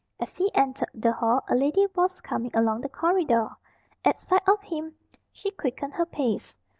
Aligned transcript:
As 0.19 0.35
he 0.35 0.49
entered 0.55 0.89
the 0.95 1.13
hall 1.13 1.41
a 1.47 1.53
lady 1.53 1.85
was 1.93 2.21
coming 2.21 2.49
along 2.55 2.81
the 2.81 2.89
corridor. 2.89 3.49
At 4.03 4.17
sight 4.17 4.49
of 4.49 4.59
him 4.63 4.95
she 5.31 5.51
quickened 5.51 5.93
her 5.93 6.07
pace. 6.07 6.57